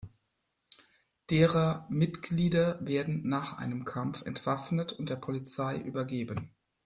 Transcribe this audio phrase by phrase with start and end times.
[1.29, 6.49] Derer Mitglieder werden nach einem Kampf entwaffnet und der Polizei übergeben.